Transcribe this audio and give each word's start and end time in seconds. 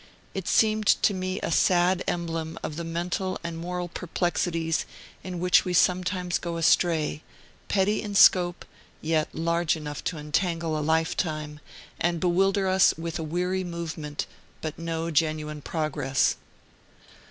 It 0.33 0.47
seemed 0.47 0.87
to 0.87 1.13
me 1.13 1.39
a 1.41 1.51
sad 1.51 2.03
emblem 2.07 2.57
of 2.63 2.75
the 2.75 2.83
mental 2.83 3.37
and 3.43 3.55
moral 3.55 3.87
perplexities 3.87 4.87
in 5.23 5.39
which 5.39 5.63
we 5.63 5.75
sometimes 5.75 6.39
go 6.39 6.57
astray, 6.57 7.21
petty 7.67 8.01
in 8.01 8.15
scope, 8.15 8.65
yet 8.99 9.29
large 9.31 9.75
enough 9.75 10.03
to 10.05 10.17
entangle 10.17 10.75
a 10.75 10.81
lifetime, 10.81 11.59
and 11.99 12.19
bewilder 12.19 12.67
us 12.67 12.95
with 12.97 13.19
a 13.19 13.23
weary 13.23 13.63
movement, 13.63 14.25
but 14.59 14.79
no 14.79 15.11
genuine 15.11 15.61
progress. 15.61 16.35